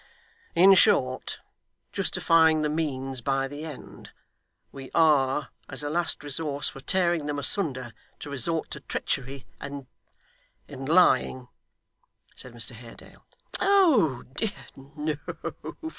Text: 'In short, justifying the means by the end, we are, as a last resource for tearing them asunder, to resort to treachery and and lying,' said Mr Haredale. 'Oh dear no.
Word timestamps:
'In 0.55 0.73
short, 0.73 1.41
justifying 1.91 2.63
the 2.63 2.69
means 2.69 3.21
by 3.21 3.47
the 3.47 3.63
end, 3.63 4.09
we 4.71 4.89
are, 4.95 5.49
as 5.69 5.83
a 5.83 5.91
last 5.91 6.23
resource 6.23 6.67
for 6.69 6.79
tearing 6.79 7.27
them 7.27 7.37
asunder, 7.37 7.93
to 8.19 8.27
resort 8.31 8.71
to 8.71 8.79
treachery 8.79 9.45
and 9.59 9.85
and 10.67 10.89
lying,' 10.89 11.49
said 12.35 12.53
Mr 12.53 12.71
Haredale. 12.71 13.23
'Oh 13.59 14.23
dear 14.33 14.49
no. 14.75 15.17